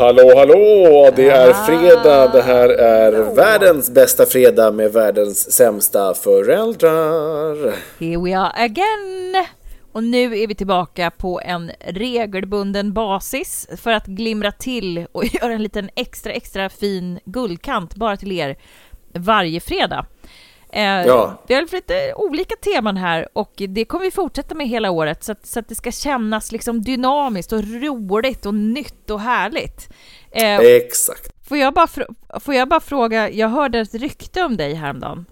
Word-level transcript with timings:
Hallå, 0.00 0.32
hallå! 0.36 1.10
Det 1.16 1.28
är 1.28 1.52
fredag. 1.52 2.32
Det 2.32 2.42
här 2.42 2.68
är 2.68 3.34
världens 3.34 3.90
bästa 3.90 4.26
fredag 4.26 4.70
med 4.70 4.92
världens 4.92 5.52
sämsta 5.52 6.14
föräldrar. 6.14 7.74
Here 7.98 8.22
we 8.24 8.38
are 8.38 8.64
again! 8.64 9.46
Och 9.92 10.04
nu 10.04 10.38
är 10.38 10.46
vi 10.46 10.54
tillbaka 10.54 11.10
på 11.10 11.40
en 11.44 11.70
regelbunden 11.80 12.92
basis 12.92 13.68
för 13.76 13.90
att 13.90 14.06
glimra 14.06 14.52
till 14.52 15.06
och 15.12 15.24
göra 15.34 15.52
en 15.52 15.62
liten 15.62 15.90
extra, 15.96 16.32
extra 16.32 16.68
fin 16.68 17.20
guldkant 17.24 17.94
bara 17.94 18.16
till 18.16 18.32
er 18.32 18.56
varje 19.14 19.60
fredag. 19.60 20.06
Eh, 20.72 20.82
Ja. 21.06 21.42
Vi 21.46 21.54
har 21.54 21.62
lite 21.74 22.14
olika 22.16 22.54
teman 22.56 22.96
här 22.96 23.28
och 23.32 23.52
det 23.68 23.84
kommer 23.84 24.04
vi 24.04 24.10
fortsätta 24.10 24.54
med 24.54 24.68
hela 24.68 24.90
året 24.90 25.24
så 25.24 25.32
att, 25.32 25.46
så 25.46 25.58
att 25.60 25.68
det 25.68 25.74
ska 25.74 25.90
kännas 25.92 26.52
liksom 26.52 26.82
dynamiskt 26.82 27.52
och 27.52 27.62
roligt 27.64 28.46
och 28.46 28.54
nytt 28.54 29.10
och 29.10 29.20
härligt. 29.20 29.88
Eh, 30.30 30.56
Exakt. 30.58 31.48
Får 31.48 31.58
jag, 31.58 31.74
bara 31.74 31.86
får 32.40 32.54
jag 32.54 32.68
bara 32.68 32.80
fråga, 32.80 33.30
jag 33.30 33.48
hörde 33.48 33.78
ett 33.80 33.94
rykte 33.94 34.42
om 34.42 34.56
dig 34.56 34.74
häromdagen. 34.74 35.26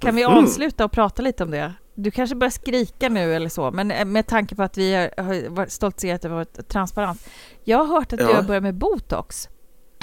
Kan 0.00 0.16
vi 0.16 0.24
avsluta 0.24 0.84
och 0.84 0.92
prata 0.92 1.22
lite 1.22 1.44
om 1.44 1.50
det? 1.50 1.72
Du 1.94 2.10
kanske 2.10 2.36
börjar 2.36 2.50
skrika 2.50 3.08
nu 3.08 3.34
eller 3.34 3.48
så, 3.48 3.70
men 3.70 3.90
eh, 3.90 4.04
med 4.04 4.26
tanke 4.26 4.54
på 4.54 4.62
att 4.62 4.78
vi 4.78 4.94
har, 4.94 5.48
varit 5.50 5.72
stoltserat 5.72 6.24
över 6.24 6.34
vara 6.34 6.44
transparent. 6.44 7.28
Jag 7.64 7.78
har 7.78 7.86
hört 7.86 8.12
att 8.12 8.18
du 8.18 8.24
Ja. 8.24 8.34
har 8.34 8.42
börjat 8.42 8.62
med 8.62 8.74
botox. 8.74 9.48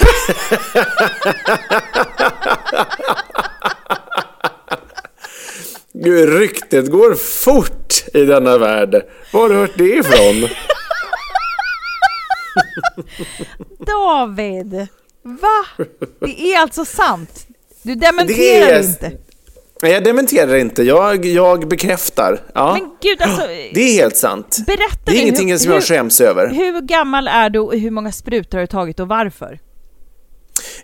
Gud, 6.04 6.30
ryktet 6.40 6.92
går 6.92 7.14
fort 7.16 8.04
i 8.14 8.26
denna 8.26 8.58
värld. 8.58 9.06
Var 9.34 9.42
har 9.42 9.50
du 9.50 9.56
hört 9.56 9.78
det 9.78 9.96
ifrån? 9.96 10.50
David! 13.86 14.88
Va? 15.24 15.86
Det 16.20 16.54
är 16.54 16.62
alltså 16.62 16.86
sant? 16.86 17.48
Du 17.84 17.96
dementerar 17.96 18.68
är- 18.68 18.84
inte? 18.84 19.12
Nej, 19.82 19.92
jag 19.92 20.04
dementerar 20.04 20.56
inte. 20.56 20.84
Jag, 20.84 21.26
jag 21.26 21.68
bekräftar. 21.68 22.40
Ja. 22.54 22.74
Men 22.74 22.90
gud, 23.02 23.22
alltså... 23.22 23.48
Det 23.74 23.82
är 23.82 23.94
helt 23.94 24.18
sant. 24.18 24.58
Berätta 24.68 25.12
Det 25.12 25.18
är 25.18 25.22
ingenting 25.22 25.52
hur- 25.52 25.58
som 25.58 25.72
jag 25.72 25.84
skäms 25.84 26.22
över. 26.22 26.48
Hur 26.50 26.82
gammal 26.82 27.28
är 27.28 27.50
du 27.50 27.60
och 27.60 27.74
hur 27.78 27.92
många 27.92 28.12
sprutor 28.12 28.58
har 28.58 28.62
du 28.62 28.68
tagit 28.68 29.00
och 29.00 29.08
varför? 29.08 29.60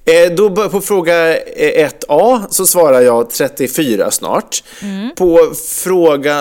Eh, 0.08 0.32
då 0.32 0.70
på 0.70 0.82
fråga 0.82 1.38
eh, 1.38 1.90
1A 1.90 2.46
så 2.50 2.66
svarar 2.68 3.02
jag 3.02 3.30
34 3.30 4.12
snart. 4.12 4.64
Mm. 4.82 5.16
På 5.16 5.52
fråga 5.84 6.40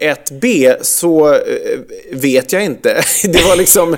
eh, 0.00 0.14
1B 0.14 0.76
så 0.82 1.34
eh, 1.34 1.40
vet 2.12 2.52
jag 2.52 2.64
inte. 2.64 3.02
Det 3.24 3.42
var 3.48 3.56
liksom... 3.56 3.90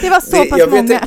Det 0.00 0.10
var 0.10 0.20
så 0.20 0.44
pass 0.44 0.60
många. 0.70 1.00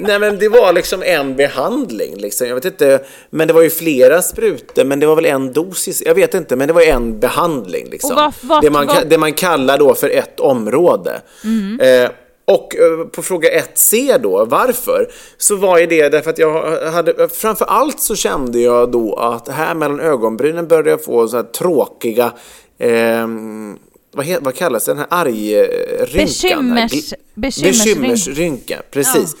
Nej 0.00 0.18
men 0.18 0.38
det 0.38 0.48
var 0.48 0.72
liksom 0.72 1.02
en 1.02 1.36
behandling 1.36 2.16
liksom. 2.16 2.46
Jag 2.48 2.54
vet 2.54 2.64
inte. 2.64 3.00
Men 3.30 3.48
det 3.48 3.54
var 3.54 3.62
ju 3.62 3.70
flera 3.70 4.22
sprutor. 4.22 4.84
Men 4.84 5.00
det 5.00 5.06
var 5.06 5.16
väl 5.16 5.26
en 5.26 5.52
dosis. 5.52 6.02
Jag 6.06 6.14
vet 6.14 6.34
inte. 6.34 6.56
Men 6.56 6.68
det 6.68 6.74
var 6.74 6.82
en 6.82 7.20
behandling 7.20 7.88
liksom. 7.90 8.14
Vad- 8.16 8.32
vad- 8.40 8.62
det, 8.62 8.70
man, 8.70 8.86
vad- 8.86 9.06
det 9.08 9.18
man 9.18 9.32
kallar 9.32 9.78
då 9.78 9.94
för 9.94 10.08
ett 10.08 10.40
område. 10.40 11.20
Mm. 11.44 11.80
Eh, 12.04 12.10
och 12.54 12.76
eh, 12.76 13.06
på 13.06 13.22
fråga 13.22 13.48
1C 13.60 14.18
då, 14.18 14.44
varför? 14.44 15.08
Så 15.36 15.56
var 15.56 15.78
ju 15.78 15.86
det 15.86 16.08
därför 16.08 16.30
att 16.30 16.38
jag 16.38 16.80
hade, 16.90 17.28
framför 17.28 17.64
allt 17.64 18.00
så 18.00 18.16
kände 18.16 18.60
jag 18.60 18.90
då 18.90 19.14
att 19.14 19.48
här 19.48 19.74
mellan 19.74 20.00
ögonbrynen 20.00 20.68
började 20.68 20.90
jag 20.90 21.04
få 21.04 21.28
så 21.28 21.36
här 21.36 21.42
tråkiga, 21.44 22.32
ehm, 22.78 23.78
vad, 24.14 24.26
he, 24.26 24.38
vad 24.40 24.54
kallas 24.54 24.84
det, 24.84 24.90
den 24.90 24.98
här 24.98 25.06
argrynkan? 25.10 26.08
Bekymmers- 26.26 27.14
bekymmersrynk- 27.34 27.62
Bekymmersrynka, 27.64 28.82
precis. 28.90 29.34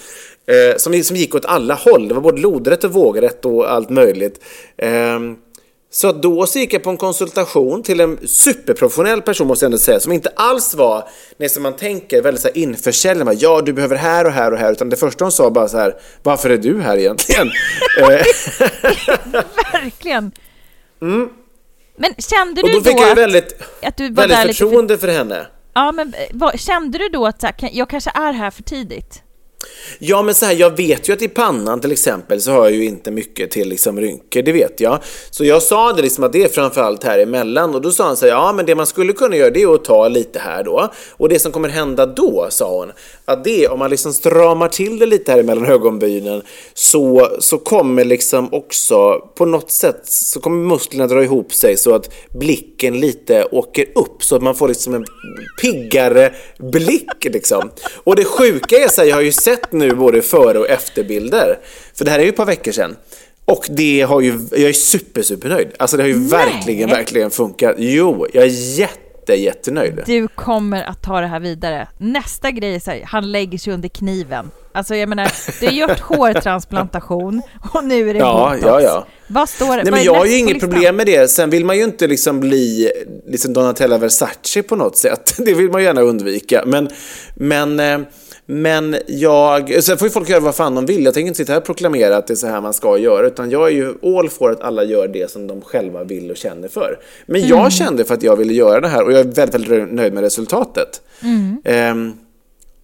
Eh, 0.46 0.76
som, 0.76 1.02
som 1.04 1.16
gick 1.16 1.34
åt 1.34 1.44
alla 1.44 1.74
håll, 1.74 2.08
det 2.08 2.14
var 2.14 2.20
både 2.20 2.40
lodrätt 2.40 2.84
och 2.84 2.92
vågrätt 2.92 3.44
och 3.44 3.72
allt 3.72 3.90
möjligt. 3.90 4.40
Ehm, 4.76 5.36
så 5.94 6.12
då 6.12 6.46
så 6.46 6.58
gick 6.58 6.72
jag 6.74 6.82
på 6.82 6.90
en 6.90 6.96
konsultation 6.96 7.82
till 7.82 8.00
en 8.00 8.18
superprofessionell 8.28 9.22
person 9.22 9.46
måste 9.46 9.64
jag 9.64 9.68
ändå 9.68 9.78
säga, 9.78 10.00
som 10.00 10.12
inte 10.12 10.32
alls 10.36 10.74
var, 10.74 11.08
nej, 11.36 11.48
som 11.48 11.62
man 11.62 11.76
tänker, 11.76 12.22
väldigt 12.22 12.42
så 12.42 12.48
här 12.48 12.58
införsäljande. 12.58 13.24
bara, 13.24 13.34
Ja, 13.34 13.60
du 13.62 13.72
behöver 13.72 13.96
här 13.96 14.24
och 14.24 14.32
här 14.32 14.52
och 14.52 14.58
här. 14.58 14.72
Utan 14.72 14.88
det 14.90 14.96
första 14.96 15.24
hon 15.24 15.32
sa 15.32 15.50
bara 15.50 15.68
så 15.68 15.78
här, 15.78 15.94
varför 16.22 16.50
är 16.50 16.56
du 16.58 16.80
här 16.80 16.96
egentligen? 16.98 17.50
Eh, 18.00 18.24
Verkligen. 19.72 20.32
Men 20.98 22.14
kände 22.18 22.60
Mm. 22.60 22.64
och 22.64 22.70
du 22.70 22.72
då 22.72 22.82
fick 22.84 22.96
då 22.96 23.02
jag 23.02 23.14
väldigt, 23.16 23.62
att 23.82 23.96
du 23.96 24.08
var 24.08 24.14
väldigt 24.22 24.36
där 24.38 24.44
lite 24.46 24.58
för, 24.58 24.64
förtroende 24.64 24.98
för 24.98 25.08
henne. 25.08 25.46
Ja, 25.74 25.92
men 25.92 26.08
eh, 26.14 26.20
vad, 26.32 26.60
kände 26.60 26.98
du 26.98 27.08
då 27.08 27.26
att 27.26 27.44
jag 27.72 27.88
kanske 27.90 28.10
är 28.14 28.32
här 28.32 28.50
för 28.50 28.62
tidigt? 28.62 29.22
Ja, 29.98 30.22
men 30.22 30.34
så 30.34 30.46
här, 30.46 30.52
jag 30.52 30.76
vet 30.76 31.08
ju 31.08 31.12
att 31.12 31.22
i 31.22 31.28
pannan 31.28 31.80
till 31.80 31.92
exempel 31.92 32.40
så 32.40 32.50
har 32.50 32.64
jag 32.64 32.72
ju 32.72 32.84
inte 32.84 33.10
mycket 33.10 33.50
till 33.50 33.68
liksom 33.68 34.00
rynkor, 34.00 34.42
det 34.42 34.52
vet 34.52 34.80
jag. 34.80 34.98
Så 35.30 35.44
jag 35.44 35.62
sa 35.62 35.92
det 35.92 36.02
liksom 36.02 36.24
att 36.24 36.32
det 36.32 36.44
är 36.44 36.48
framförallt 36.48 37.04
här 37.04 37.18
emellan 37.18 37.74
och 37.74 37.80
då 37.80 37.90
sa 37.90 38.06
han 38.06 38.16
så 38.16 38.26
här, 38.26 38.32
ja 38.32 38.52
men 38.52 38.66
det 38.66 38.74
man 38.74 38.86
skulle 38.86 39.12
kunna 39.12 39.36
göra 39.36 39.50
det 39.50 39.62
är 39.62 39.74
att 39.74 39.84
ta 39.84 40.08
lite 40.08 40.38
här 40.38 40.64
då. 40.64 40.92
Och 41.10 41.28
det 41.28 41.38
som 41.38 41.52
kommer 41.52 41.68
hända 41.68 42.06
då, 42.06 42.46
sa 42.50 42.78
hon, 42.78 42.92
att 43.24 43.44
det 43.44 43.68
om 43.68 43.78
man 43.78 43.90
liksom 43.90 44.12
stramar 44.12 44.68
till 44.68 44.98
det 44.98 45.06
lite 45.06 45.32
här 45.32 45.38
emellan 45.38 45.66
ögonbrynen 45.66 46.42
så, 46.74 47.28
så 47.38 47.58
kommer 47.58 48.04
liksom 48.04 48.48
också 48.52 49.28
på 49.34 49.46
något 49.46 49.70
sätt 49.70 50.00
så 50.04 50.40
kommer 50.40 50.68
musklerna 50.68 51.06
dra 51.06 51.22
ihop 51.22 51.54
sig 51.54 51.76
så 51.76 51.94
att 51.94 52.14
blicken 52.30 53.00
lite 53.00 53.44
åker 53.44 53.86
upp 53.94 54.24
så 54.24 54.36
att 54.36 54.42
man 54.42 54.54
får 54.54 54.68
liksom 54.68 54.94
en 54.94 55.04
piggare 55.60 56.34
blick 56.58 57.24
liksom. 57.24 57.70
Och 58.04 58.16
det 58.16 58.24
sjuka 58.24 58.76
är 58.76 58.88
så 58.88 59.00
här, 59.00 59.08
jag 59.08 59.16
har 59.16 59.22
ju 59.22 59.32
sett 59.32 59.72
nu 59.72 59.94
både 59.94 60.22
före 60.22 60.58
och 60.58 60.68
efterbilder. 60.68 61.58
För 61.94 62.04
det 62.04 62.10
här 62.10 62.18
är 62.18 62.22
ju 62.22 62.28
ett 62.28 62.36
par 62.36 62.46
veckor 62.46 62.72
sedan. 62.72 62.96
Och 63.44 63.66
det 63.70 64.00
har 64.00 64.20
ju, 64.20 64.38
jag 64.50 64.60
är 64.60 64.72
super, 64.72 65.22
super 65.22 65.48
nöjd. 65.48 65.68
Alltså 65.76 65.96
det 65.96 66.02
har 66.02 66.08
ju 66.08 66.28
verkligen, 66.28 66.90
verkligen 66.90 67.30
funkat. 67.30 67.74
Jo, 67.78 68.26
jag 68.32 68.44
är 68.44 68.78
jätte, 68.78 69.01
jättenöjd. 69.28 70.02
Du 70.06 70.28
kommer 70.28 70.82
att 70.84 71.02
ta 71.02 71.20
det 71.20 71.26
här 71.26 71.40
vidare. 71.40 71.88
Nästa 71.98 72.50
grej 72.50 72.74
är 72.74 72.80
så 72.80 72.90
här, 72.90 73.02
han 73.06 73.32
lägger 73.32 73.58
sig 73.58 73.72
under 73.72 73.88
kniven. 73.88 74.50
Alltså 74.74 74.94
jag 74.94 75.08
menar, 75.08 75.32
du 75.60 75.66
har 75.66 75.72
gjort 75.72 76.00
hårtransplantation 76.00 77.42
och 77.74 77.84
nu 77.84 78.10
är 78.10 78.14
det 78.14 78.20
Ja, 78.20 78.48
botox. 78.48 78.66
ja, 78.66 78.80
ja. 78.80 79.06
Vad 79.26 79.48
står 79.48 79.76
det? 79.76 79.82
Nej, 79.82 79.92
men 79.92 80.02
jag 80.04 80.14
har 80.14 80.26
ju 80.26 80.38
inget 80.38 80.60
problem 80.60 80.96
med 80.96 81.06
det. 81.06 81.28
Sen 81.30 81.50
vill 81.50 81.64
man 81.64 81.76
ju 81.76 81.84
inte 81.84 82.06
liksom 82.06 82.40
bli 82.40 82.90
liksom 83.26 83.52
Donatella 83.52 83.98
Versace 83.98 84.62
på 84.62 84.76
något 84.76 84.96
sätt. 84.96 85.34
Det 85.44 85.54
vill 85.54 85.70
man 85.70 85.80
ju 85.80 85.86
gärna 85.86 86.00
undvika. 86.00 86.62
Men, 86.66 86.88
men, 87.34 87.80
eh, 87.80 87.98
men 88.52 88.96
jag... 89.06 89.84
Sen 89.84 89.98
får 89.98 90.08
ju 90.08 90.12
folk 90.12 90.28
göra 90.28 90.40
vad 90.40 90.54
fan 90.54 90.74
de 90.74 90.86
vill. 90.86 91.04
Jag 91.04 91.14
tänker 91.14 91.28
inte 91.28 91.36
sitta 91.38 91.52
här 91.52 91.60
och 91.60 91.66
proklamera 91.66 92.16
att 92.16 92.26
det 92.26 92.34
är 92.34 92.36
så 92.36 92.46
här 92.46 92.60
man 92.60 92.74
ska 92.74 92.98
göra. 92.98 93.26
Utan 93.26 93.50
jag 93.50 93.66
är 93.68 93.72
ju 93.72 93.94
all 94.18 94.28
for 94.28 94.50
att 94.50 94.60
alla 94.60 94.84
gör 94.84 95.08
det 95.08 95.30
som 95.30 95.46
de 95.46 95.60
själva 95.60 96.04
vill 96.04 96.30
och 96.30 96.36
känner 96.36 96.68
för. 96.68 96.98
Men 97.26 97.36
Mm. 97.36 97.48
jag 97.48 97.72
kände 97.72 98.04
för 98.04 98.14
att 98.14 98.22
jag 98.22 98.36
ville 98.36 98.52
göra 98.52 98.80
det 98.80 98.88
här 98.88 99.04
och 99.04 99.12
jag 99.12 99.20
är 99.20 99.24
väldigt, 99.24 99.54
väldigt 99.68 99.92
nöjd 99.92 100.12
med 100.12 100.22
resultatet. 100.22 101.02
Mm. 101.22 101.62
Ehm, 101.64 102.12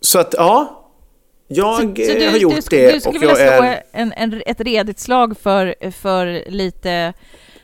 så 0.00 0.19
att, 0.19 0.35
ja. 0.38 0.75
Jag 1.50 1.76
Så 1.97 2.03
eh, 2.03 2.31
har 2.31 2.38
gjort 2.38 2.71
du, 2.71 2.76
det 2.76 2.93
Du 2.93 3.00
skulle 3.00 3.19
vilja 3.19 3.44
jag 3.44 3.56
slå 3.59 3.67
är... 3.67 3.82
en, 3.93 4.12
en, 4.17 4.43
ett 4.47 4.61
redigt 4.61 5.00
slag 5.00 5.37
för, 5.43 5.91
för 5.91 6.50
lite 6.50 7.12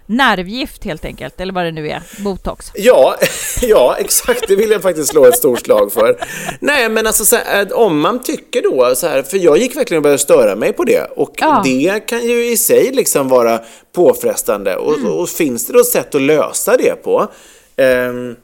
nervgift 0.07 0.85
helt 0.85 1.05
enkelt, 1.05 1.41
eller 1.41 1.53
vad 1.53 1.65
det 1.65 1.73
nu 1.73 1.89
är, 1.89 2.03
botox. 2.25 2.71
Ja, 2.75 3.17
ja, 3.63 3.97
exakt. 3.99 4.49
Det 4.49 4.57
vill 4.57 4.71
jag 4.71 4.83
faktiskt 4.83 5.11
slå 5.11 5.25
ett 5.25 5.37
stort 5.37 5.61
slag 5.61 5.93
för. 5.93 6.17
Nej, 6.61 6.89
men 6.89 7.07
alltså 7.07 7.25
så 7.25 7.37
här, 7.37 7.73
om 7.77 8.01
man 8.01 8.23
tycker 8.23 8.63
då 8.63 8.95
så 8.95 9.07
här, 9.07 9.23
för 9.23 9.37
jag 9.37 9.59
gick 9.59 9.77
verkligen 9.77 9.99
och 9.99 10.03
började 10.03 10.19
störa 10.23 10.57
mig 10.57 10.73
på 10.73 10.85
det 10.85 11.05
och 11.17 11.31
Ja. 11.39 11.63
det 11.65 12.01
kan 12.07 12.23
ju 12.29 12.47
i 12.47 12.57
sig 12.57 12.91
liksom 12.93 13.29
vara 13.29 13.61
påfrestande 13.95 14.77
och, 14.77 14.99
Mm. 14.99 15.13
och 15.13 15.29
finns 15.29 15.67
det 15.67 15.73
då 15.73 15.85
sätt 15.85 16.15
att 16.15 16.23
lösa 16.23 16.77
det 16.77 17.03
på? 17.03 17.29
ehm, 17.77 18.37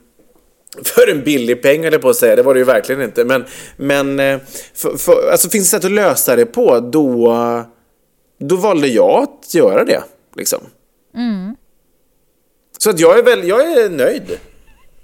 för 0.84 1.10
en 1.10 1.24
billig 1.24 1.62
peng 1.62 1.84
jag 1.84 2.02
på 2.02 2.08
att 2.08 2.16
säga, 2.16 2.36
det 2.36 2.42
var 2.42 2.54
det 2.54 2.58
ju 2.60 2.64
verkligen 2.64 3.02
inte. 3.02 3.24
Men, 3.24 3.44
men 3.76 4.20
eh, 4.20 4.38
för, 4.74 4.96
för, 4.96 5.30
alltså, 5.32 5.50
finns 5.50 5.70
det 5.70 5.76
sätt 5.76 5.84
att 5.84 5.90
lösa 5.92 6.36
det 6.36 6.46
på, 6.46 6.80
då, 6.80 7.34
då 8.40 8.56
valde 8.56 8.88
jag 8.88 9.22
att 9.22 9.54
göra 9.54 9.84
det. 9.84 10.02
Liksom. 10.36 10.60
Så 12.78 12.90
att 12.90 13.00
jag 13.00 13.18
är 13.18 13.22
väl, 13.22 13.48
jag 13.48 13.72
är 13.72 13.90
nöjd. 13.90 14.38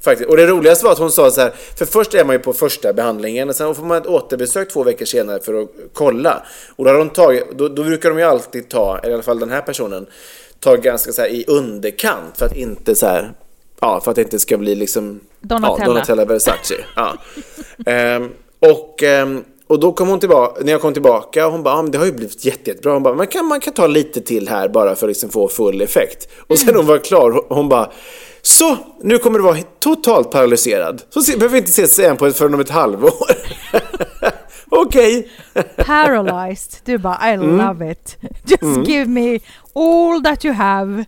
Faktiskt. 0.05 0.31
Och 0.31 0.37
det 0.37 0.47
roligaste 0.47 0.85
var 0.85 0.93
att 0.93 0.99
hon 0.99 1.13
sa 1.13 1.31
så 1.31 1.41
här, 1.41 1.53
för 1.79 1.87
först 1.87 2.15
är 2.15 2.25
man 2.25 2.35
ju 2.35 2.39
på 2.39 2.53
första 2.53 2.93
behandlingen 2.93 3.49
och 3.49 3.57
sen 3.57 3.75
får 3.75 3.83
man 3.83 3.97
ett 3.97 4.07
återbesök 4.07 4.73
två 4.73 4.85
veckor 4.85 5.05
senare 5.05 5.41
för 5.41 5.63
att 5.63 5.69
kolla. 5.93 6.47
Och 6.77 6.85
då, 6.85 6.91
har 6.91 6.99
de 6.99 7.11
tagit, 7.11 7.59
då, 7.59 7.69
då 7.69 7.85
brukar 7.85 8.09
de 8.09 8.19
ju 8.19 8.25
alltid 8.25 8.69
ta, 8.69 8.99
eller 8.99 9.11
i 9.11 9.15
alla 9.15 9.23
fall 9.23 9.39
den 9.39 9.51
här 9.51 9.61
personen, 9.61 10.07
ta 10.61 10.77
ganska 10.77 11.13
så 11.13 11.23
här 11.23 11.29
i 11.29 11.45
underkant 11.47 12.39
för 12.39 12.47
att 12.47 12.57
inte 12.57 12.95
så 12.95 13.07
här, 13.07 13.33
ja, 13.81 14.01
för 14.01 14.11
att 14.11 14.15
det 14.15 14.23
inte 14.23 14.39
ska 14.39 14.57
bli 14.59 14.75
liksom 14.75 15.21
Donatella. 15.41 15.77
Ja, 15.79 15.87
Donatella 15.87 16.25
Versace. 16.25 16.75
Ja. 16.97 17.15
Ehm, 17.87 18.31
och, 18.59 19.03
ehm, 19.03 19.45
och 19.69 19.81
då 19.81 19.93
kom 19.93 20.09
hon 20.09 20.21
tillbaka, 20.21 20.61
när 20.65 20.73
jag 20.73 20.81
kom 20.81 20.93
tillbaka, 20.93 21.47
hon 21.47 21.63
bara, 21.63 21.75
ah, 21.75 21.83
men 21.83 21.91
det 21.91 21.99
har 21.99 22.05
ju 22.07 22.13
blivit 22.13 22.45
jätte, 22.45 22.71
jättebra. 22.71 22.93
Hon 22.93 23.03
bara, 23.03 23.15
man 23.15 23.27
kan, 23.27 23.47
man 23.47 23.61
kan 23.61 23.73
ta 23.75 23.87
lite 23.87 24.21
till 24.21 24.49
här 24.49 24.69
bara 24.69 24.95
för 24.95 25.07
att 25.07 25.11
liksom 25.11 25.31
få 25.31 25.49
full 25.49 25.81
effekt. 25.83 26.29
Och 26.49 26.59
sen 26.59 26.77
hon 26.77 26.87
var 26.87 26.99
klar, 26.99 27.43
hon- 27.49 27.69
bara, 27.69 27.91
så, 28.43 28.77
nu 29.03 29.19
kommer 29.19 29.39
du 29.39 29.45
vara 29.45 29.57
totalt 29.79 30.31
paralyserad. 30.31 31.03
Så 31.11 31.23
se, 31.23 31.33
behöver 31.37 31.53
vi 31.53 31.59
inte 31.59 31.71
ses 31.71 31.99
igen 31.99 32.17
på 32.17 32.27
ett, 32.27 32.37
förrän 32.37 32.55
om 32.55 32.61
ett 32.61 32.71
halvår. 32.71 33.13
Okej. 34.71 35.31
Paralyzed. 35.77 36.73
Du 36.85 36.99
bara, 36.99 37.31
I 37.31 37.35
Mm. 37.35 37.57
love 37.67 37.93
it. 37.93 38.17
Just 38.47 38.89
give 38.89 39.07
me 39.07 39.39
all 39.75 40.23
that 40.25 40.45
you 40.45 40.55
have. 40.55 41.05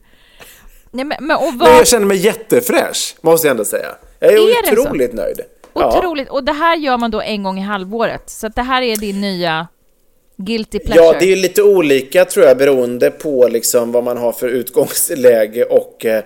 Nej, 0.90 1.04
men, 1.04 1.16
men, 1.26 1.36
och 1.36 1.42
Men 1.44 1.58
vad, 1.58 1.68
jag 1.68 1.86
känner 1.86 2.06
mig 2.06 2.16
jättefräsch, 2.16 3.16
måste 3.20 3.46
jag 3.46 3.50
ändå 3.50 3.64
säga. 3.64 3.88
Jag 4.20 4.32
är, 4.32 4.72
Är 4.72 4.78
otroligt 4.80 5.12
nöjd. 5.12 5.40
Ja. 5.80 5.98
otroligt. 5.98 6.28
Och 6.28 6.44
det 6.44 6.52
här 6.52 6.76
gör 6.76 6.98
man 6.98 7.10
då 7.10 7.20
en 7.20 7.42
gång 7.42 7.58
i 7.58 7.62
halvåret. 7.62 8.30
Så 8.30 8.48
det 8.48 8.62
här 8.62 8.82
är 8.82 8.96
din 8.96 9.20
nya 9.20 9.68
guilty 10.36 10.78
pleasure. 10.78 11.04
Ja, 11.06 11.16
det 11.20 11.32
är 11.32 11.36
lite 11.36 11.62
olika 11.62 12.24
tror 12.24 12.46
jag 12.46 12.58
beroende 12.58 13.10
på 13.10 13.48
liksom 13.48 13.92
vad 13.92 14.04
man 14.04 14.16
har 14.18 14.32
för 14.32 14.48
utgångsläge 14.48 15.64
och 15.64 16.04
eh, 16.06 16.22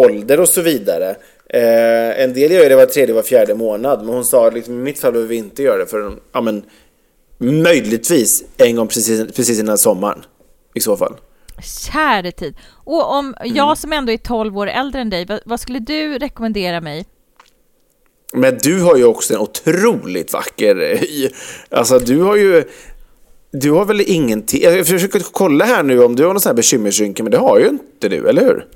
ålder 0.00 0.40
och 0.40 0.48
så 0.48 0.60
vidare. 0.62 1.10
Eh, 1.48 2.22
en 2.22 2.32
del 2.34 2.52
gör 2.52 2.68
det 2.68 2.76
var 2.76 2.86
tredje, 2.86 3.14
var 3.14 3.22
fjärde 3.22 3.54
månad, 3.54 4.04
men 4.04 4.14
hon 4.14 4.24
sa 4.24 4.50
liksom, 4.50 4.74
i 4.74 4.82
mitt 4.82 4.98
fall 4.98 5.12
behöver 5.12 5.28
vi 5.28 5.36
inte 5.36 5.62
göra 5.62 5.78
det 5.78 5.86
för 5.86 6.12
ja, 6.32 6.40
men, 6.40 6.62
möjligtvis 7.38 8.44
en 8.56 8.76
gång 8.76 8.88
precis, 8.88 9.32
precis 9.36 9.60
innan 9.60 9.78
sommaren 9.78 10.24
i 10.74 10.80
så 10.80 10.96
fall. 10.96 11.14
Käre 11.92 12.32
tid. 12.32 12.56
Och 12.84 13.12
om 13.18 13.34
Mm. 13.40 13.56
jag 13.56 13.78
som 13.78 13.92
ändå 13.92 14.12
är 14.12 14.16
12 14.16 14.58
år 14.58 14.66
äldre 14.66 15.00
än 15.00 15.10
dig, 15.10 15.26
vad, 15.26 15.40
vad 15.44 15.60
skulle 15.60 15.78
du 15.78 16.18
rekommendera 16.18 16.80
mig? 16.80 17.06
Men 18.32 18.58
du 18.62 18.80
har 18.80 18.96
ju 18.96 19.04
också 19.04 19.34
en 19.34 19.40
otroligt 19.40 20.32
vacker 20.32 20.82
eh, 20.92 20.98
hy. 20.98 21.28
Alltså 21.70 21.98
du 21.98 22.20
har 22.20 22.36
ju... 22.36 22.64
Du 23.52 23.70
har 23.70 23.84
väl 23.84 24.00
ingenting... 24.06 24.62
Jag 24.62 24.86
försöker 24.86 25.20
kolla 25.32 25.64
här 25.64 25.82
nu 25.82 26.02
om 26.04 26.16
du 26.16 26.22
har 26.24 26.32
någon 26.32 26.40
sån 26.40 26.50
här 26.50 26.54
bekymmersrynka, 26.56 27.22
men 27.22 27.32
det 27.32 27.38
har 27.38 27.58
ju 27.58 27.68
inte 27.68 28.08
du, 28.08 28.28
eller 28.28 28.42
hur? 28.44 28.66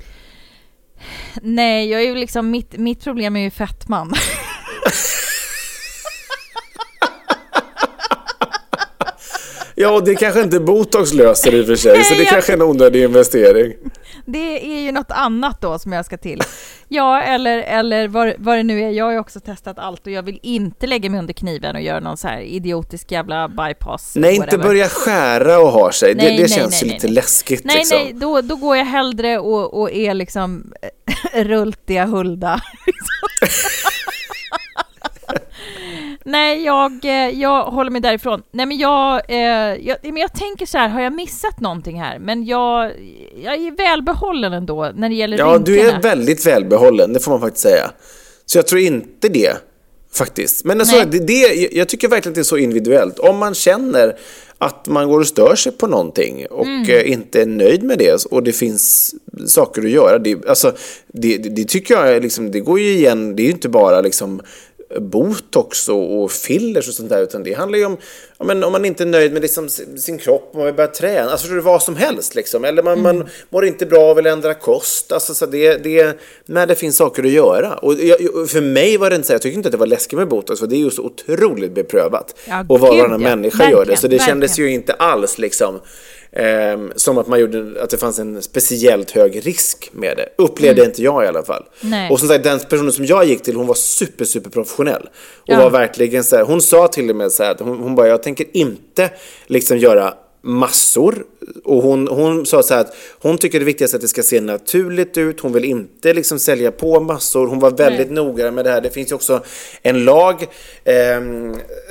Nej, 1.41 1.89
jag 1.89 2.01
är 2.01 2.05
ju 2.05 2.15
liksom, 2.15 2.51
mitt, 2.51 2.77
mitt 2.77 3.03
problem 3.03 3.35
är 3.35 3.39
ju 3.41 3.51
fettman. 3.51 4.13
Ja, 9.79 9.89
och 9.91 10.03
det 10.05 10.15
kanske 10.15 10.41
inte 10.41 10.59
botox 10.59 11.13
löser 11.13 11.55
i 11.55 11.61
och 11.61 11.65
för 11.65 11.75
sig, 11.75 12.03
så 12.03 12.09
det 12.09 12.15
Nej, 12.15 12.23
jag- 12.23 12.27
kanske 12.33 12.51
är 12.51 12.57
en 12.57 12.61
onödig 12.61 13.03
investering. 13.03 13.73
Det 14.27 14.77
är 14.77 14.81
ju 14.81 14.91
något 14.91 15.11
annat 15.11 15.61
då 15.61 15.79
som 15.79 15.91
jag 15.91 16.05
ska 16.05 16.17
till. 16.17 16.41
Ja, 16.89 17.21
eller, 17.21 17.57
eller 17.57 18.07
vad, 18.07 18.33
vad 18.37 18.57
det 18.57 18.63
nu 18.63 18.81
är. 18.81 18.89
Jag 18.89 19.05
har 19.05 19.11
ju 19.11 19.19
också 19.19 19.39
testat 19.39 19.79
allt 19.79 20.07
och 20.07 20.11
jag 20.11 20.23
vill 20.23 20.39
inte 20.43 20.87
lägga 20.87 21.09
mig 21.09 21.19
under 21.19 21.33
kniven 21.33 21.75
och 21.75 21.81
göra 21.81 21.99
någon 21.99 22.17
så 22.17 22.27
här 22.27 22.41
idiotisk 22.41 23.11
jävla 23.11 23.47
bypass. 23.47 24.13
Nej, 24.15 24.35
inte 24.35 24.57
börja 24.57 24.89
skära 24.89 25.59
och 25.59 25.67
ha 25.67 25.91
sig. 25.91 26.15
Nej, 26.15 26.25
det 26.25 26.31
det 26.31 26.39
nej, 26.39 26.49
känns 26.49 26.81
nej, 26.81 26.91
lite 26.91 27.07
nej. 27.07 27.13
läskigt 27.13 27.65
Nej, 27.65 27.77
liksom. 27.77 27.97
nej, 27.97 28.13
då, 28.13 28.41
då 28.41 28.55
går 28.55 28.77
jag 28.77 28.85
hellre 28.85 29.37
och, 29.37 29.81
och 29.81 29.91
är 29.91 30.13
liksom 30.13 30.73
rultiga 31.33 32.05
Hulda. 32.05 32.61
Nej, 36.27 36.63
jag, 36.63 37.05
eh, 37.05 37.39
jag 37.39 37.63
håller 37.63 37.91
mig 37.91 38.01
därifrån. 38.01 38.41
Nej, 38.51 38.65
men 38.65 38.77
jag, 38.77 39.21
eh, 39.29 39.37
jag, 39.87 39.97
men 40.03 40.17
jag 40.17 40.33
tänker 40.33 40.65
så 40.65 40.77
här, 40.77 40.89
har 40.89 41.01
jag 41.01 41.13
missat 41.13 41.59
någonting 41.59 42.01
här? 42.01 42.19
Men 42.19 42.45
jag, 42.45 42.91
jag 43.43 43.53
är 43.53 43.77
välbehållen 43.77 44.53
ändå 44.53 44.91
när 44.95 45.09
det 45.09 45.15
gäller 45.15 45.37
Ja, 45.37 45.57
du 45.57 45.79
är 45.79 46.01
väldigt 46.01 46.45
välbehållen, 46.47 47.13
det 47.13 47.19
får 47.19 47.31
man 47.31 47.41
faktiskt 47.41 47.63
säga. 47.63 47.91
Så 48.45 48.57
jag 48.57 48.67
tror 48.67 48.81
inte 48.81 49.29
det, 49.29 49.53
faktiskt. 50.13 50.65
Men 50.65 50.79
alltså, 50.79 51.03
det, 51.05 51.19
det, 51.19 51.69
jag 51.71 51.89
tycker 51.89 52.07
verkligen 52.07 52.31
att 52.31 52.35
det 52.35 52.41
är 52.41 52.43
så 52.43 52.57
individuellt. 52.57 53.19
Om 53.19 53.37
man 53.37 53.53
känner 53.53 54.15
att 54.57 54.87
man 54.87 55.07
går 55.07 55.19
och 55.19 55.27
stör 55.27 55.55
sig 55.55 55.71
på 55.71 55.87
någonting 55.87 56.45
och 56.49 56.65
Mm. 56.65 56.89
eh, 56.89 57.11
inte 57.11 57.41
är 57.41 57.45
nöjd 57.45 57.83
med 57.83 57.97
det 57.97 58.25
och 58.25 58.43
det 58.43 58.51
finns 58.53 59.15
saker 59.47 59.81
att 59.81 59.89
göra. 59.89 60.19
Det, 60.19 60.47
alltså, 60.49 60.71
det, 61.07 61.37
det, 61.37 61.49
det 61.49 61.65
tycker 61.65 61.93
jag 61.93 62.23
liksom, 62.23 62.51
det 62.51 62.59
går 62.59 62.79
ju 62.79 62.89
igen, 62.91 63.35
det 63.35 63.41
är 63.41 63.45
ju 63.45 63.51
inte 63.51 63.69
bara 63.69 64.01
liksom 64.01 64.41
botox 64.99 65.89
och, 65.89 66.23
och 66.23 66.31
fillers 66.31 66.87
och 66.87 66.93
sånt 66.93 67.09
där, 67.09 67.23
utan 67.23 67.43
det 67.43 67.53
handlar 67.53 67.79
ju 67.79 67.85
om, 67.85 67.97
ja, 68.37 68.45
men 68.45 68.63
om 68.63 68.71
man 68.71 68.85
inte 68.85 69.03
är 69.03 69.05
nöjd 69.05 69.33
med 69.33 69.41
liksom 69.41 69.69
sin 69.69 70.17
kropp, 70.17 70.51
man 70.53 70.65
vill 70.65 70.73
börja 70.73 70.87
träna, 70.87 71.31
alltså 71.31 71.47
du, 71.47 71.59
vad 71.59 71.83
som 71.83 71.95
helst 71.95 72.35
liksom. 72.35 72.65
Eller 72.65 72.83
man, 72.83 73.01
man 73.01 73.29
mår 73.49 73.65
inte 73.65 73.85
bra 73.85 74.11
och 74.11 74.17
vill 74.17 74.25
ändra 74.25 74.53
kost, 74.53 75.11
alltså 75.11 75.33
så 75.33 75.45
det, 75.45 75.77
det, 75.77 76.19
när 76.45 76.67
det 76.67 76.75
finns 76.75 76.97
saker 76.97 77.23
att 77.23 77.31
göra. 77.31 77.73
Och 77.73 77.93
jag, 77.93 78.49
för 78.49 78.61
mig 78.61 78.97
var 78.97 79.09
det 79.09 79.15
inte 79.15 79.27
så, 79.27 79.33
jag 79.33 79.41
tyckte 79.41 79.57
inte 79.57 79.67
att 79.67 79.71
det 79.71 79.77
var 79.77 79.87
läskigt 79.87 80.19
med 80.19 80.27
botox, 80.27 80.59
för 80.59 80.67
det 80.67 80.75
är 80.75 80.77
ju 80.77 80.91
så 80.91 81.03
otroligt 81.03 81.71
beprövat. 81.71 82.35
Ja, 82.47 82.65
och 82.69 82.79
var 82.79 82.89
och 82.89 82.97
varannan 82.97 83.21
ja. 83.21 83.29
människa 83.29 83.63
gör 83.63 83.71
det, 83.71 83.77
Verkligen, 83.77 83.97
så 83.97 84.07
det 84.07 84.19
kändes 84.19 84.51
verkligen. 84.51 84.69
ju 84.69 84.75
inte 84.75 84.93
alls 84.93 85.37
liksom 85.37 85.79
som 86.95 87.17
att 87.17 87.27
man 87.27 87.39
gjorde, 87.39 87.83
att 87.83 87.89
det 87.89 87.97
fanns 87.97 88.19
en 88.19 88.41
speciellt 88.41 89.11
hög 89.11 89.45
risk 89.45 89.89
med 89.93 90.17
det. 90.17 90.29
Upplevde 90.43 90.85
inte 90.85 91.03
jag 91.03 91.23
i 91.23 91.27
alla 91.27 91.43
fall. 91.43 91.63
Mm. 91.81 91.91
Nej. 91.91 92.11
Och 92.11 92.19
som 92.19 92.27
sagt, 92.27 92.43
den 92.43 92.59
personen 92.59 92.91
som 92.91 93.05
jag 93.05 93.25
gick 93.25 93.43
till, 93.43 93.55
hon 93.55 93.67
var 93.67 93.75
super, 93.75 94.25
super 94.25 94.49
professionell. 94.49 95.01
Och 95.03 95.09
Ja. 95.45 95.57
var 95.63 95.69
verkligen 95.69 96.23
så 96.23 96.35
här, 96.35 96.43
hon 96.43 96.61
sa 96.61 96.87
till 96.87 97.09
och 97.09 97.15
med 97.15 97.31
så 97.31 97.43
här 97.43 97.51
att 97.51 97.59
hon, 97.59 97.79
hon 97.79 97.95
bara, 97.95 98.07
jag 98.07 98.23
tänker 98.23 98.45
inte 98.57 99.09
liksom 99.47 99.77
göra 99.77 100.13
massor. 100.41 101.25
Och 101.63 101.83
hon, 101.83 102.07
hon 102.07 102.45
sa 102.45 102.63
så 102.63 102.73
här 102.73 102.81
att 102.81 102.95
hon 103.21 103.37
tycker 103.37 103.59
det 103.59 103.65
viktigaste 103.65 103.95
är 103.95 103.97
att 103.97 104.01
det 104.01 104.07
ska 104.07 104.23
se 104.23 104.41
naturligt 104.41 105.17
ut. 105.17 105.39
Hon 105.39 105.53
vill 105.53 105.65
inte 105.65 106.13
liksom 106.13 106.39
sälja 106.39 106.71
på 106.71 106.99
massor. 106.99 107.47
Hon 107.47 107.59
var 107.59 107.71
väldigt 107.71 108.11
noga 108.11 108.51
med 108.51 108.65
det 108.65 108.71
här. 108.71 108.81
Det 108.81 108.89
finns 108.89 109.11
ju 109.11 109.15
också 109.15 109.41
en 109.81 110.03
lag 110.05 110.47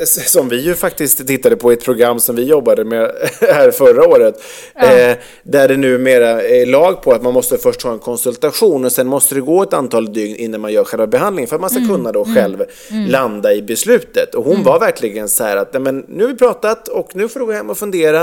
s- 0.03 0.31
som 0.33 0.49
vi 0.49 0.57
ju 0.61 0.75
faktiskt 0.75 1.27
tittade 1.27 1.57
på 1.57 1.73
i 1.73 1.75
ett 1.75 1.85
program 1.85 2.21
som 2.21 2.37
vi 2.37 2.43
jobbade 2.45 2.85
med 2.85 3.11
här 3.41 3.71
förra 3.71 4.09
året. 4.09 4.35
Eh, 4.75 5.17
där 5.43 5.69
det 5.69 5.77
numera 5.77 6.43
är 6.43 6.67
lag 6.67 7.03
på 7.03 7.13
att 7.13 7.23
man 7.23 7.33
måste 7.33 7.59
först 7.59 7.83
ha 7.83 7.93
en 7.93 7.99
konsultation 7.99 8.85
och 8.85 8.93
sen 8.93 9.07
måste 9.07 9.35
det 9.35 9.41
gå 9.41 9.63
ett 9.63 9.73
antal 9.75 10.13
dygn 10.13 10.37
innan 10.37 10.61
man 10.61 10.73
gör 10.73 10.85
själva 10.85 11.07
behandlingen 11.07 11.49
för 11.49 11.55
att 11.57 11.61
man 11.61 11.71
ska 11.71 11.81
kunna 11.89 12.13
då 12.13 12.25
själv 12.25 12.65
landa 13.09 13.53
i 13.55 13.63
beslutet. 13.63 14.35
Och 14.35 14.45
hon 14.45 14.63
var 14.63 14.81
verkligen 14.81 15.29
så 15.29 15.45
här 15.45 15.57
att 15.57 15.73
"Nej, 15.73 15.83
men 15.83 16.05
nu 16.09 16.25
har 16.25 16.31
vi 16.33 16.37
pratat 16.39 16.89
och 16.89 17.17
nu 17.17 17.29
får 17.29 17.41
du 17.41 17.47
gå 17.47 17.53
hem 17.53 17.71
och 17.71 17.79
fundera. 17.79 18.23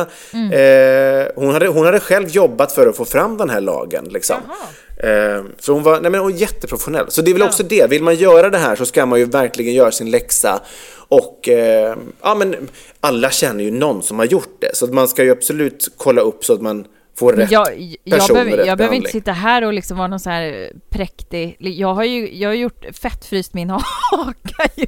Eh, 0.54 1.13
hon, 1.36 1.54
hade, 1.54 1.68
hon 1.68 1.86
hade 1.86 2.00
själv 2.00 2.30
jobbat 2.30 2.72
för 2.72 2.88
att 2.88 2.98
få 2.98 3.06
fram 3.06 3.38
den 3.38 3.50
här 3.50 3.62
lagen. 3.62 4.06
Liksom. 4.06 4.36
Eh, 4.98 5.44
för 5.60 5.74
hon 5.74 5.84
var 5.84 6.02
nej 6.02 6.12
men 6.12 6.22
hon 6.22 6.32
var 6.32 6.40
jätteprofessionell. 6.40 7.06
Så 7.10 7.22
det 7.22 7.32
är 7.32 7.34
väl 7.34 7.44
också 7.44 7.64
det, 7.64 7.90
vill 7.90 8.04
man 8.04 8.16
göra 8.16 8.50
det 8.50 8.58
här 8.58 8.76
så 8.76 8.86
ska 8.86 9.06
man 9.06 9.20
ju 9.20 9.26
verkligen 9.26 9.74
göra 9.74 9.92
sin 9.92 10.12
läxa. 10.12 10.62
Och 11.08 11.50
eh, 11.50 11.96
ja 12.22 12.36
men 12.36 12.56
alla 13.00 13.30
känner 13.30 13.64
ju 13.64 13.72
någon 13.72 14.04
som 14.04 14.20
har 14.20 14.26
gjort 14.26 14.58
det. 14.60 14.76
Så 14.76 14.86
att 14.86 14.94
man 14.94 15.08
ska 15.08 15.24
ju 15.24 15.32
absolut 15.32 15.88
kolla 15.98 16.22
upp 16.22 16.46
så 16.46 16.54
att 16.54 16.62
man 16.62 16.86
får 17.16 17.34
rätt 17.34 17.52
jag, 17.52 17.98
jag 18.04 18.20
person 18.20 18.34
behöver, 18.34 18.58
rätt 18.58 18.68
jag 18.68 18.78
behöver 18.78 18.96
inte 18.96 19.12
sitta 19.12 19.32
här 19.32 19.64
och 19.64 19.74
liksom 19.74 19.98
vara 19.98 20.08
någon 20.08 20.20
så 20.20 20.30
här 20.30 20.72
präktig... 20.90 21.56
Jag 21.60 21.94
har 21.94 22.04
ju 22.04 22.36
jag 22.38 22.50
har 22.50 22.54
gjort 22.54 22.86
fettfryst 23.02 23.54
min 23.54 23.70
haka 24.12 24.70
ju. 24.76 24.88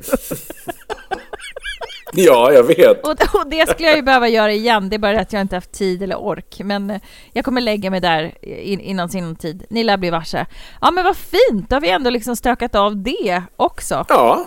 Ja, 2.18 2.54
jag 2.54 2.64
vet. 2.64 3.04
Och, 3.04 3.12
och 3.12 3.48
det 3.50 3.70
skulle 3.70 3.88
jag 3.88 3.96
ju 3.96 4.02
behöva 4.02 4.28
göra 4.28 4.52
igen. 4.52 4.90
Det 4.90 4.96
är 4.96 5.00
bara 5.00 5.20
att 5.20 5.34
jag 5.34 5.42
inte 5.42 5.56
haft 5.56 5.72
tid 5.72 6.04
eller 6.04 6.16
ork. 6.16 6.62
Men 6.64 6.90
eh, 6.90 7.02
jag 7.34 7.46
kommer 7.46 7.62
lägga 7.62 7.90
mig 7.90 8.00
där 8.02 8.34
in, 8.42 8.80
innan 8.80 9.10
sin 9.10 9.36
tid. 9.36 9.66
Ni 9.70 9.84
lär 9.84 9.98
bli 9.98 10.10
varse. 10.10 10.46
Ja, 10.82 10.92
men 10.92 11.04
vad 11.04 11.18
fint. 11.18 11.70
Då 11.70 11.76
har 11.76 11.82
vi 11.82 11.90
ändå 11.90 12.10
liksom 12.10 12.36
stökat 12.36 12.76
av 12.76 12.98
det 12.98 13.44
också. 13.56 14.06
Ja, 14.10 14.46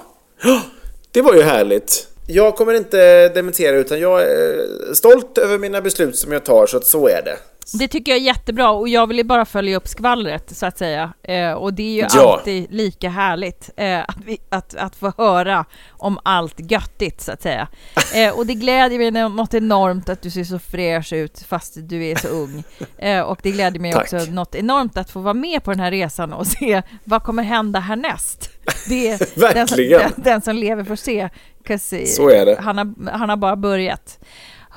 det 1.12 1.22
var 1.22 1.34
ju 1.34 1.42
härligt. 1.42 2.08
Jag 2.26 2.56
kommer 2.56 2.74
inte 2.74 3.28
dementera 3.28 3.76
utan 3.76 4.00
jag 4.00 4.22
är 4.22 4.94
stolt 4.94 5.38
över 5.38 5.58
mina 5.58 5.80
beslut 5.80 6.16
som 6.16 6.32
jag 6.32 6.44
tar 6.44 6.66
så 6.66 6.76
att 6.76 6.86
så 6.86 7.08
är 7.08 7.22
det. 7.24 7.36
Det 7.72 7.88
tycker 7.88 8.12
jag 8.12 8.20
är 8.20 8.24
jättebra 8.24 8.70
och 8.70 8.88
jag 8.88 9.06
vill 9.06 9.26
bara 9.26 9.44
följa 9.44 9.76
upp 9.76 9.88
skvallret 9.88 10.56
så 10.56 10.66
att 10.66 10.78
säga. 10.78 11.12
Eh, 11.22 11.52
och 11.52 11.74
det 11.74 11.82
är 11.82 11.92
ju 11.94 12.06
Ja. 12.14 12.32
alltid 12.38 12.66
lika 12.70 13.08
härligt 13.10 13.70
eh, 13.76 14.00
att, 14.00 14.16
vi, 14.24 14.38
att, 14.48 14.74
att 14.74 14.96
få 14.96 15.12
höra 15.18 15.64
om 15.90 16.18
allt 16.24 16.70
göttigt 16.70 17.20
så 17.20 17.32
att 17.32 17.42
säga. 17.42 17.68
Eh, 18.14 18.38
och 18.38 18.46
det 18.46 18.54
glädjer 18.54 18.98
mig 18.98 19.10
något 19.10 19.54
enormt 19.54 20.08
att 20.08 20.22
du 20.22 20.30
ser 20.30 20.44
så 20.44 20.58
fräsch 20.58 21.12
ut 21.12 21.38
fast 21.48 21.74
du 21.88 22.06
är 22.06 22.16
så 22.16 22.28
ung. 22.28 22.62
Eh, 22.98 23.20
och 23.20 23.40
det 23.42 23.50
glädjer 23.50 23.80
mig 23.80 23.92
Tack. 23.92 24.02
också 24.02 24.30
något 24.30 24.54
enormt 24.54 24.96
att 24.98 25.10
få 25.10 25.20
vara 25.20 25.34
med 25.34 25.64
på 25.64 25.70
den 25.70 25.80
här 25.80 25.90
resan 25.90 26.32
och 26.32 26.46
se 26.46 26.82
vad 27.04 27.22
kommer 27.22 27.42
hända 27.42 27.80
härnäst. 27.80 28.50
Det 28.88 29.08
är 29.08 29.18
den, 29.54 29.68
som, 29.68 29.76
Verkligen. 29.76 30.00
den, 30.00 30.12
den 30.24 30.40
som 30.40 30.56
lever 30.56 30.84
får 30.84 30.96
se. 30.96 31.28
Så 32.06 32.30
är 32.30 32.46
det. 32.46 32.58
Han 32.60 32.78
har, 32.78 33.10
han 33.18 33.28
har 33.28 33.36
bara 33.36 33.56
börjat. 33.56 34.18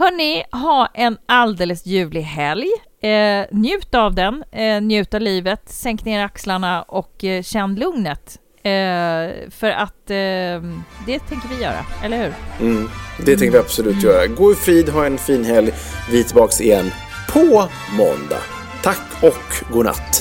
Hörni, 0.02 0.44
ha 0.52 0.88
en 0.94 1.18
alldeles 1.26 1.86
ljuvlig 1.86 2.22
helg. 2.22 2.68
Eh, 3.02 3.46
njut 3.52 3.96
av 3.96 4.16
den, 4.16 4.44
eh, 4.52 4.82
njut 4.82 5.14
av 5.14 5.22
livet, 5.22 5.70
sänk 5.70 6.06
ner 6.06 6.26
axlarna 6.26 6.82
och 6.82 7.24
eh, 7.24 7.44
känn 7.44 7.76
lugnet. 7.76 8.40
Eh, 8.64 9.50
för 9.52 9.70
att 9.70 10.10
eh, 10.10 10.62
det 11.06 11.20
tänker 11.30 11.50
vi 11.50 11.64
göra, 11.64 11.86
eller 12.04 12.18
hur? 12.18 12.34
Mm, 12.68 12.90
det 13.18 13.38
tänker 13.38 13.52
vi 13.52 13.58
absolut 13.58 14.04
göra. 14.04 14.28
Gå 14.28 14.52
i 14.52 14.56
frid, 14.56 14.90
ha 14.90 15.06
en 15.06 15.18
fin 15.18 15.46
helg. 15.46 15.72
Vi 16.12 16.20
är 16.20 16.24
tillbaks 16.24 16.62
igen 16.62 16.92
på 17.34 17.68
måndag. 17.98 18.42
Tack 18.84 19.24
och 19.24 19.74
god 19.74 19.86
natt. 19.86 20.21